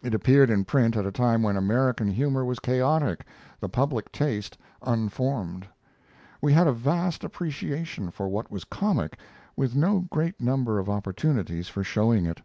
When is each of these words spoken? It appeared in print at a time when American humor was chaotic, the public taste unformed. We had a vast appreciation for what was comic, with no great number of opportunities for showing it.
It 0.00 0.14
appeared 0.14 0.48
in 0.48 0.64
print 0.64 0.96
at 0.96 1.04
a 1.04 1.10
time 1.10 1.42
when 1.42 1.56
American 1.56 2.06
humor 2.06 2.44
was 2.44 2.60
chaotic, 2.60 3.26
the 3.58 3.68
public 3.68 4.12
taste 4.12 4.56
unformed. 4.80 5.66
We 6.40 6.52
had 6.52 6.68
a 6.68 6.72
vast 6.72 7.24
appreciation 7.24 8.12
for 8.12 8.28
what 8.28 8.52
was 8.52 8.62
comic, 8.62 9.18
with 9.56 9.74
no 9.74 10.02
great 10.08 10.40
number 10.40 10.78
of 10.78 10.88
opportunities 10.88 11.66
for 11.68 11.82
showing 11.82 12.26
it. 12.26 12.42